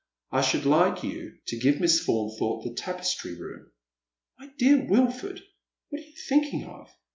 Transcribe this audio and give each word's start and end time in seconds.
I 0.31 0.41
should 0.41 0.65
like 0.65 1.03
you 1.03 1.37
to 1.45 1.59
give 1.59 1.79
Miss 1.79 2.03
Faunthorpe 2.03 2.63
the 2.63 2.73
tapestry 2.73 3.35
room."" 3.35 3.69
My 4.39 4.49
dear 4.57 4.83
Wilford, 4.83 5.43
what 5.89 6.01
are 6.01 6.05
you 6.05 6.13
thinking 6.27 6.63
of 6.63 6.89